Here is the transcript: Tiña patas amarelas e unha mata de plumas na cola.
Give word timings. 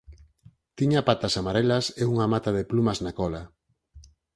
Tiña 0.77 1.01
patas 1.09 1.33
amarelas 1.41 1.85
e 2.01 2.03
unha 2.13 2.27
mata 2.33 2.51
de 2.57 2.67
plumas 2.71 2.97
na 3.05 3.11
cola. 3.19 3.41